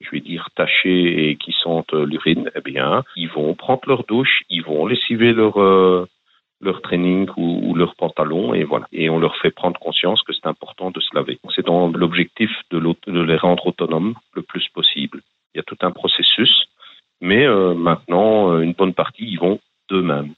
je 0.00 0.10
vais 0.10 0.20
dire, 0.20 0.48
tachés 0.54 1.30
et 1.30 1.36
qui 1.36 1.52
sentent 1.52 1.92
l'urine, 1.92 2.50
eh 2.54 2.60
bien, 2.60 3.04
ils 3.16 3.28
vont 3.28 3.54
prendre 3.54 3.82
leur 3.86 4.04
douche, 4.04 4.42
ils 4.48 4.62
vont 4.62 4.86
lessiver 4.86 5.32
leur, 5.32 5.58
leur 6.60 6.82
training 6.82 7.28
ou, 7.36 7.74
leur 7.74 7.94
pantalon 7.94 8.54
et 8.54 8.64
voilà. 8.64 8.86
Et 8.92 9.08
on 9.10 9.18
leur 9.18 9.36
fait 9.36 9.50
prendre 9.50 9.78
conscience 9.80 10.22
que 10.22 10.32
c'est 10.32 10.46
important 10.46 10.90
de 10.90 11.00
se 11.00 11.14
laver. 11.14 11.38
C'est 11.54 11.66
dans 11.66 11.88
l'objectif 11.88 12.50
de, 12.70 12.78
les 13.06 13.36
rendre 13.36 13.66
autonomes 13.66 14.14
le 14.34 14.42
plus 14.42 14.68
possible. 14.68 15.22
Il 15.54 15.58
y 15.58 15.60
a 15.60 15.64
tout 15.64 15.78
un 15.80 15.90
processus, 15.90 16.68
mais 17.20 17.44
euh, 17.46 17.74
maintenant, 17.74 18.52
euh, 18.52 18.60
une 18.60 18.72
bonne 18.72 18.94
partie 18.94 19.24
y 19.24 19.36
vont 19.36 19.58
d'eux-mêmes. 19.88 20.32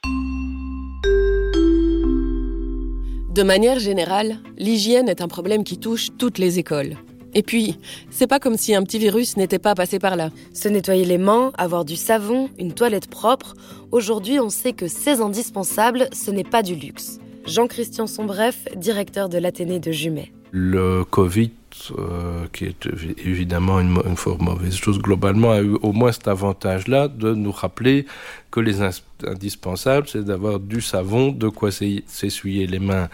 De 3.35 3.42
manière 3.42 3.78
générale, 3.78 4.37
l'hygiène 4.59 5.09
est 5.09 5.23
un 5.23 5.28
problème 5.28 5.64
qui 5.64 5.81
touche 5.81 6.09
toutes 6.19 6.38
les 6.38 6.59
écoles. 6.59 6.97
Et 7.34 7.42
puis, 7.42 7.78
c'est 8.10 8.26
pas 8.26 8.38
comme 8.38 8.56
si 8.56 8.74
un 8.74 8.82
petit 8.82 8.98
virus 8.98 9.36
n'était 9.36 9.58
pas 9.58 9.74
passé 9.74 9.98
par 9.98 10.16
là. 10.16 10.30
Se 10.52 10.68
nettoyer 10.68 11.04
les 11.04 11.18
mains, 11.18 11.52
avoir 11.56 11.84
du 11.84 11.96
savon, 11.96 12.50
une 12.58 12.72
toilette 12.72 13.08
propre, 13.08 13.54
aujourd'hui 13.90 14.38
on 14.38 14.50
sait 14.50 14.72
que 14.72 14.88
c'est 14.88 15.20
indispensable, 15.20 16.08
ce 16.12 16.30
n'est 16.30 16.44
pas 16.44 16.62
du 16.62 16.74
luxe. 16.74 17.18
Jean-Christian 17.46 18.06
Sombref, 18.06 18.68
directeur 18.76 19.28
de 19.28 19.38
l'Athénée 19.38 19.80
de 19.80 19.90
Jumet. 19.90 20.32
Le 20.52 21.04
Covid, 21.04 21.50
euh, 21.98 22.46
qui 22.52 22.66
est 22.66 22.86
évidemment 23.24 23.80
une, 23.80 23.98
une, 24.06 24.16
fort 24.16 24.40
mauvaise 24.40 24.76
chose 24.76 24.98
globalement, 24.98 25.52
a 25.52 25.62
eu 25.62 25.76
au 25.82 25.92
moins 25.92 26.12
cet 26.12 26.28
avantage-là 26.28 27.08
de 27.08 27.34
nous 27.34 27.50
rappeler 27.50 28.06
que 28.50 28.60
les 28.60 28.80
indispensables, 29.26 30.06
c'est 30.08 30.24
d'avoir 30.24 30.60
du 30.60 30.80
savon, 30.82 31.32
de 31.32 31.48
quoi 31.48 31.70
s'essuyer 31.70 32.66
les 32.66 32.78
mains 32.78 33.08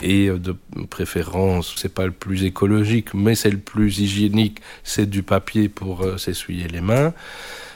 et 0.00 0.28
euh, 0.28 0.38
de 0.38 0.56
préférence, 0.88 1.74
c'est 1.76 1.92
pas 1.92 2.06
le 2.06 2.12
plus 2.12 2.44
écologique, 2.44 3.14
mais 3.14 3.34
c'est 3.34 3.50
le 3.50 3.58
plus 3.58 3.98
hygiénique, 3.98 4.60
c'est 4.84 5.08
du 5.08 5.22
papier 5.22 5.68
pour 5.68 6.02
euh, 6.02 6.16
s'essuyer 6.18 6.68
les 6.68 6.80
mains. 6.80 7.12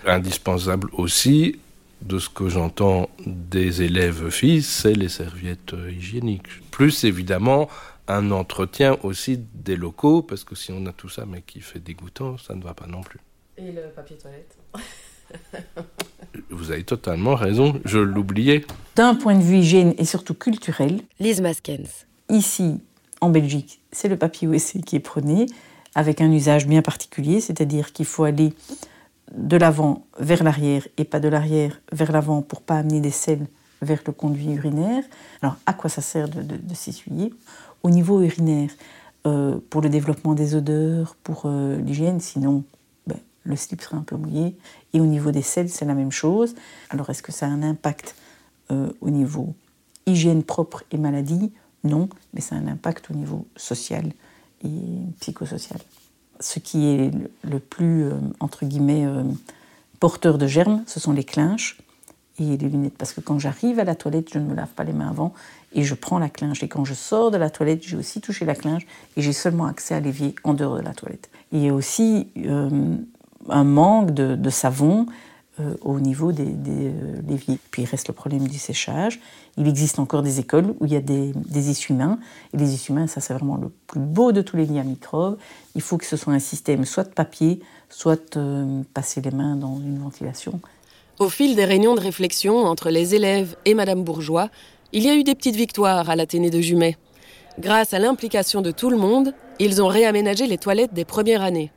Indispensable 0.07 0.89
aussi, 0.93 1.59
de 2.03 2.19
ce 2.19 2.29
que 2.29 2.49
j'entends 2.49 3.09
des 3.27 3.83
élèves 3.83 4.31
filles, 4.31 4.63
c'est 4.63 4.95
les 4.95 5.09
serviettes 5.09 5.75
euh, 5.75 5.91
hygiéniques. 5.91 6.49
Plus 6.71 7.05
évidemment 7.05 7.69
un 8.09 8.31
entretien 8.33 8.97
aussi 9.03 9.39
des 9.55 9.77
locaux, 9.77 10.23
parce 10.23 10.45
que 10.45 10.55
si 10.55 10.73
on 10.73 10.85
a 10.87 10.93
tout 10.93 11.09
ça 11.09 11.25
mais 11.27 11.43
qui 11.43 11.61
fait 11.61 11.79
dégoûtant, 11.79 12.37
ça 12.39 12.55
ne 12.55 12.63
va 12.63 12.75
pas 12.75 12.87
non 12.87 13.03
plus. 13.03 13.21
Et 13.57 13.71
le 13.71 13.83
papier 13.95 14.17
toilette 14.17 14.57
Vous 16.51 16.71
avez 16.71 16.85
totalement 16.85 17.35
raison, 17.35 17.81
je 17.85 17.99
l'oubliais. 17.99 18.65
D'un 18.97 19.15
point 19.15 19.37
de 19.37 19.43
vue 19.43 19.59
hygiène 19.59 19.95
et 19.99 20.05
surtout 20.05 20.35
culturel, 20.35 21.01
Lise 21.21 21.41
Maskens. 21.41 22.07
Ici, 22.33 22.81
en 23.21 23.29
Belgique, 23.29 23.83
c'est 23.93 24.09
le 24.09 24.17
papier 24.17 24.49
OSC 24.49 24.81
qui 24.81 24.97
est 24.97 25.01
prôné, 25.01 25.45
avec 25.95 26.23
un 26.23 26.33
usage 26.33 26.67
bien 26.67 26.81
particulier, 26.81 27.43
c'est-à-dire 27.43 27.93
qu'il 27.93 28.07
faut 28.07 28.25
aller 28.25 28.55
de 29.37 29.59
l'avant 29.59 30.07
vers 30.19 30.43
l'arrière 30.43 30.89
et 30.97 31.05
pas 31.05 31.21
de 31.21 31.29
l'arrière 31.29 31.83
vers 31.93 32.11
l'avant 32.11 32.41
pour 32.41 32.63
pas 32.63 32.79
amener 32.79 33.01
des 33.01 33.11
selles 33.11 33.47
vers 33.83 34.01
le 34.07 34.15
conduit 34.15 34.53
urinaire. 34.53 35.05
Alors, 35.43 35.57
à 35.67 35.75
quoi 35.75 35.91
ça 35.91 36.01
sert 36.01 36.27
de, 36.27 36.75
s'essuyer? 36.75 37.35
Au 37.83 37.91
niveau 37.91 38.23
urinaire, 38.23 38.71
euh, 39.27 39.59
pour 39.69 39.83
le 39.83 39.91
développement 39.91 40.33
des 40.33 40.55
odeurs, 40.55 41.17
pour 41.23 41.43
euh, 41.45 41.77
l'hygiène, 41.83 42.19
sinon 42.19 42.65
ben, 43.07 43.19
le 43.45 43.57
slip 43.57 43.83
serait 43.83 43.99
un 43.99 44.03
peu 44.03 44.17
mouillé. 44.17 44.57
Et 44.95 45.01
au 45.01 45.07
niveau 45.07 45.33
des 45.33 45.43
selles, 45.43 45.69
c'est 45.69 45.85
la 45.85 45.95
même 45.95 46.13
chose. 46.13 46.55
Alors, 46.89 47.11
est-ce 47.11 47.23
que 47.23 47.31
ça 47.31 47.45
a 47.45 47.51
un 47.51 47.63
impact 47.63 48.15
euh, 48.71 48.91
au 49.03 49.11
niveau 49.11 49.55
hygiène 50.07 50.43
propre 50.43 50.83
et 50.93 50.97
maladie? 50.97 51.53
Non, 51.85 52.09
mais 52.35 52.41
ça 52.41 52.57
a 52.57 52.59
un 52.59 52.67
impact 52.67 53.11
au 53.11 53.15
niveau 53.15 53.47
social 53.57 54.13
et 54.65 54.69
psychosocial. 55.21 55.81
Ce 56.41 56.59
qui 56.59 56.87
est 56.87 57.11
le 57.43 57.59
plus, 57.59 58.05
euh, 58.05 58.13
entre 58.41 58.65
guillemets, 58.65 59.05
euh, 59.05 59.25
porteur 60.01 60.39
de 60.39 60.47
germes, 60.47 60.83
ce 60.87 61.01
sont 61.01 61.13
les 61.13 61.25
clinches 61.25 61.79
et 62.39 62.57
les 62.57 62.69
lunettes. 62.69 62.97
Parce 62.97 63.13
que 63.13 63.21
quand 63.21 63.39
j'arrive 63.39 63.79
à 63.79 63.85
la 63.85 63.95
toilette, 63.95 64.33
je 64.33 64.39
ne 64.39 64.45
me 64.45 64.55
lave 64.55 64.71
pas 64.71 64.85
les 64.85 64.93
mains 64.93 65.09
avant 65.09 65.33
et 65.73 65.83
je 65.83 65.95
prends 65.95 66.19
la 66.19 66.29
clinche. 66.29 66.63
Et 66.63 66.69
quand 66.69 66.85
je 66.85 66.95
sors 66.95 67.31
de 67.31 67.37
la 67.37 67.51
toilette, 67.51 67.83
j'ai 67.83 67.97
aussi 67.97 68.21
touché 68.21 68.45
la 68.45 68.55
clinche 68.55 68.87
et 69.17 69.23
j'ai 69.23 69.33
seulement 69.33 69.67
accès 69.67 69.95
à 69.95 70.01
l'évier 70.01 70.35
en 70.45 70.55
dehors 70.55 70.77
de 70.77 70.83
la 70.83 70.95
toilette. 70.95 71.31
il 71.53 71.61
y 71.61 71.69
a 71.69 71.75
aussi 71.75 72.29
euh, 72.39 72.97
un 73.49 73.65
manque 73.65 74.13
de 74.13 74.51
savon 74.51 75.07
euh, 75.61 75.75
au 75.83 76.01
niveau 76.01 76.33
des, 76.33 76.47
des 76.47 76.89
euh, 76.89 77.57
Puis 77.71 77.83
il 77.83 77.85
reste 77.85 78.09
le 78.09 78.15
problème 78.15 78.49
du 78.49 78.59
séchage. 78.59 79.21
Il 79.59 79.69
existe 79.69 79.99
encore 79.99 80.23
des 80.23 80.41
écoles 80.41 80.75
où 80.81 80.87
il 80.87 80.93
y 80.93 80.97
a 80.97 81.01
des, 81.03 81.33
des 81.35 81.69
essuie-mains. 81.69 82.19
Et 82.55 82.57
les 82.57 82.73
essuie-mains, 82.73 83.07
ça 83.07 83.21
c'est 83.21 83.35
vraiment 83.35 83.59
le 83.59 83.69
plus 83.87 84.01
beau 84.01 84.33
de 84.33 84.41
tous 84.41 84.57
les 84.57 84.65
liens 84.65 84.83
microbes. 84.83 85.37
Il 85.75 85.83
faut 85.83 85.99
que 85.99 86.07
ce 86.07 86.17
soit 86.17 86.33
un 86.33 86.39
système 86.39 86.87
soit 86.87 87.05
de 87.05 87.11
papier, 87.11 87.61
soit 87.91 88.39
euh, 88.39 88.83
passer 88.95 89.21
les 89.21 89.31
mains 89.31 89.57
dans 89.57 89.77
une 89.77 89.99
ventilation. 89.99 90.59
Au 91.19 91.29
fil 91.29 91.55
des 91.55 91.67
réunions 91.67 91.95
de 91.95 92.01
réflexion 92.01 92.57
entre 92.57 92.89
les 92.89 93.15
élèves 93.15 93.55
et 93.67 93.75
Madame 93.75 94.05
Bourgeois, 94.05 94.49
il 94.95 95.03
y 95.05 95.11
a 95.11 95.15
eu 95.15 95.23
des 95.23 95.35
petites 95.35 95.57
victoires 95.57 96.09
à 96.09 96.17
l'Athénée 96.17 96.49
de 96.49 96.61
Jumet. 96.63 96.97
Grâce 97.59 97.93
à 97.93 97.99
l'implication 97.99 98.63
de 98.63 98.71
tout 98.71 98.89
le 98.89 98.97
monde, 98.97 99.35
ils 99.59 99.83
ont 99.83 99.89
réaménagé 99.89 100.47
les 100.47 100.57
toilettes 100.57 100.95
des 100.95 101.05
premières 101.05 101.43
années. 101.43 101.71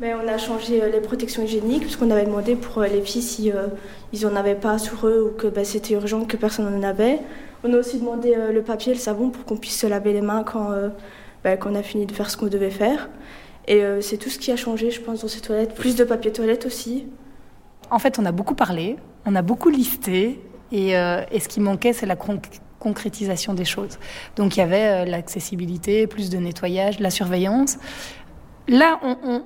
Ben, 0.00 0.18
on 0.20 0.26
a 0.26 0.38
changé 0.38 0.82
euh, 0.82 0.90
les 0.90 1.00
protections 1.00 1.44
hygiéniques 1.44 1.82
puisqu'on 1.82 2.10
avait 2.10 2.24
demandé 2.24 2.56
pour 2.56 2.78
euh, 2.78 2.88
les 2.88 3.00
filles 3.00 3.22
si 3.22 3.52
euh, 3.52 3.68
ils 4.12 4.22
n'en 4.22 4.34
avaient 4.34 4.56
pas 4.56 4.78
sur 4.78 5.06
eux 5.06 5.30
ou 5.30 5.38
que 5.38 5.46
ben, 5.46 5.64
c'était 5.64 5.94
urgent 5.94 6.24
que 6.24 6.36
personne 6.36 6.68
n'en 6.68 6.82
avait. 6.82 7.20
On 7.62 7.72
a 7.72 7.76
aussi 7.76 8.00
demandé 8.00 8.34
le 8.52 8.62
papier 8.62 8.92
le 8.92 8.98
savon 8.98 9.30
pour 9.30 9.44
qu'on 9.44 9.56
puisse 9.56 9.78
se 9.78 9.86
laver 9.86 10.12
les 10.12 10.20
mains 10.20 10.42
quand, 10.42 10.68
ben, 11.42 11.56
quand 11.56 11.70
on 11.70 11.74
a 11.74 11.82
fini 11.82 12.04
de 12.04 12.12
faire 12.12 12.28
ce 12.28 12.36
qu'on 12.36 12.48
devait 12.48 12.68
faire. 12.68 13.08
Et 13.66 13.82
c'est 14.02 14.18
tout 14.18 14.28
ce 14.28 14.38
qui 14.38 14.52
a 14.52 14.56
changé, 14.56 14.90
je 14.90 15.00
pense, 15.00 15.22
dans 15.22 15.28
ces 15.28 15.40
toilettes. 15.40 15.74
Plus 15.74 15.96
de 15.96 16.04
papier 16.04 16.30
toilette 16.30 16.66
aussi. 16.66 17.06
En 17.90 17.98
fait, 17.98 18.18
on 18.18 18.26
a 18.26 18.32
beaucoup 18.32 18.54
parlé, 18.54 18.96
on 19.24 19.34
a 19.34 19.40
beaucoup 19.40 19.70
listé, 19.70 20.42
et, 20.72 20.90
et 20.90 21.40
ce 21.40 21.48
qui 21.48 21.60
manquait, 21.60 21.94
c'est 21.94 22.04
la 22.04 22.16
concrétisation 22.78 23.54
des 23.54 23.64
choses. 23.64 23.98
Donc 24.36 24.58
il 24.58 24.60
y 24.60 24.62
avait 24.62 25.06
l'accessibilité, 25.06 26.06
plus 26.06 26.28
de 26.28 26.36
nettoyage, 26.36 27.00
la 27.00 27.08
surveillance. 27.08 27.78
Là, 28.68 29.00
on 29.02 29.42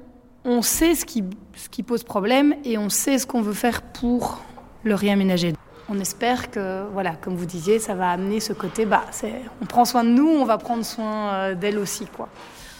on 0.48 0.62
sait 0.62 0.94
ce 0.94 1.04
qui, 1.04 1.22
ce 1.54 1.68
qui 1.68 1.82
pose 1.82 2.02
problème 2.02 2.54
et 2.64 2.78
on 2.78 2.88
sait 2.88 3.18
ce 3.18 3.26
qu'on 3.26 3.42
veut 3.42 3.52
faire 3.52 3.82
pour 3.82 4.40
le 4.82 4.94
réaménager. 4.94 5.52
On 5.90 6.00
espère 6.00 6.50
que, 6.50 6.84
voilà, 6.92 7.14
comme 7.16 7.34
vous 7.34 7.46
disiez, 7.46 7.78
ça 7.78 7.94
va 7.94 8.10
amener 8.10 8.40
ce 8.40 8.54
côté, 8.54 8.86
bah, 8.86 9.04
on 9.60 9.66
prend 9.66 9.84
soin 9.84 10.04
de 10.04 10.10
nous, 10.10 10.28
on 10.28 10.44
va 10.44 10.58
prendre 10.58 10.84
soin 10.84 11.32
euh, 11.32 11.54
d'elle 11.54 11.78
aussi, 11.78 12.06
quoi. 12.06 12.28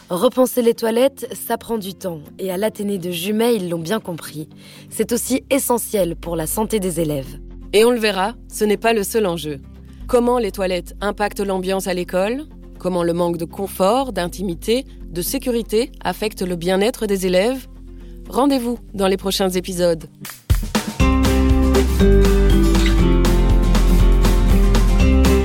Repenser 0.09 0.63
les 0.63 0.73
toilettes, 0.73 1.29
ça 1.35 1.59
prend 1.59 1.77
du 1.77 1.95
temps. 1.95 2.21
Et 2.39 2.51
à 2.51 2.57
l'Athénée 2.57 2.97
de 2.97 3.11
Jumet, 3.11 3.57
ils 3.57 3.69
l'ont 3.69 3.79
bien 3.79 4.01
compris. 4.01 4.49
C'est 4.89 5.13
aussi 5.13 5.45
essentiel 5.51 6.17
pour 6.17 6.35
la 6.35 6.47
santé 6.47 6.81
des 6.81 7.01
élèves. 7.01 7.39
Et 7.75 7.85
on 7.85 7.91
le 7.91 7.99
verra, 7.99 8.33
ce 8.51 8.65
n'est 8.65 8.79
pas 8.79 8.95
le 8.95 9.03
seul 9.03 9.27
enjeu. 9.27 9.61
Comment 10.07 10.39
les 10.39 10.53
toilettes 10.53 10.95
impactent 11.03 11.45
l'ambiance 11.45 11.87
à 11.87 11.93
l'école? 11.93 12.45
Comment 12.79 13.03
le 13.03 13.13
manque 13.13 13.39
de 13.39 13.45
confort, 13.45 14.13
d'intimité, 14.13 14.85
de 15.11 15.21
sécurité 15.21 15.91
affecte 16.01 16.43
le 16.43 16.55
bien-être 16.55 17.07
des 17.07 17.27
élèves? 17.27 17.67
Rendez-vous 18.29 18.79
dans 18.95 19.09
les 19.09 19.17
prochains 19.17 19.51
épisodes. 19.51 20.05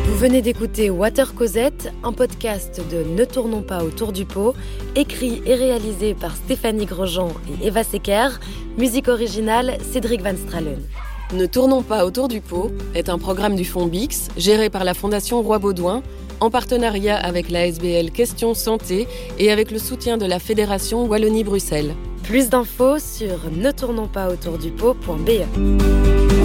Vous 0.05 0.17
venez 0.19 0.43
d'écouter 0.43 0.91
Water 0.91 1.33
Cosette, 1.33 1.91
un 2.03 2.13
podcast 2.13 2.79
de 2.91 3.03
Ne 3.03 3.25
tournons 3.25 3.63
pas 3.63 3.83
autour 3.83 4.11
du 4.11 4.25
pot, 4.25 4.53
écrit 4.95 5.41
et 5.47 5.55
réalisé 5.55 6.13
par 6.13 6.35
Stéphanie 6.35 6.85
Grosjean 6.85 7.29
et 7.49 7.67
Eva 7.67 7.83
Secker, 7.83 8.29
musique 8.77 9.07
originale 9.07 9.79
Cédric 9.91 10.21
Van 10.21 10.37
Stralen. 10.37 10.79
Ne 11.33 11.47
tournons 11.47 11.81
pas 11.81 12.05
autour 12.05 12.27
du 12.27 12.41
pot 12.41 12.71
est 12.93 13.09
un 13.09 13.17
programme 13.17 13.55
du 13.55 13.65
Fonds 13.65 13.87
Bix 13.87 14.27
géré 14.37 14.69
par 14.69 14.83
la 14.83 14.93
Fondation 14.93 15.41
Roi 15.41 15.57
Baudouin 15.57 16.03
en 16.39 16.51
partenariat 16.51 17.17
avec 17.17 17.49
la 17.49 17.65
SBL 17.65 18.11
Questions 18.11 18.53
Santé 18.53 19.07
et 19.39 19.51
avec 19.51 19.71
le 19.71 19.79
soutien 19.79 20.17
de 20.17 20.27
la 20.27 20.37
Fédération 20.37 21.07
Wallonie-Bruxelles. 21.07 21.95
Plus 22.21 22.49
d'infos 22.49 22.99
sur 22.99 23.49
ne 23.51 23.71
tournons 23.71 24.07
pas 24.07 24.29
autour 24.29 24.59
du 24.59 24.69
pot.be. 24.69 26.42